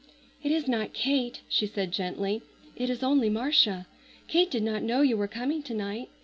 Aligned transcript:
"It 0.41 0.51
is 0.51 0.67
not 0.67 0.93
Kate," 0.93 1.41
she 1.47 1.67
said 1.67 1.91
gently; 1.91 2.41
"it 2.75 2.89
is 2.89 3.03
only 3.03 3.29
Marcia. 3.29 3.85
Kate 4.27 4.49
did 4.49 4.63
not 4.63 4.81
know 4.81 5.01
you 5.03 5.15
were 5.15 5.27
coming 5.27 5.61
to 5.61 5.75
night. 5.75 6.09